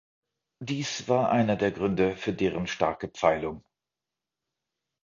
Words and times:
Dies 0.63 1.07
war 1.09 1.29
einer 1.29 1.55
der 1.55 1.69
Gründe 1.71 2.17
für 2.17 2.33
deren 2.33 2.65
starke 2.65 3.07
Pfeilung. 3.09 3.63